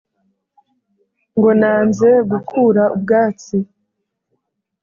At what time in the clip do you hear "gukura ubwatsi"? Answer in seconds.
2.29-3.57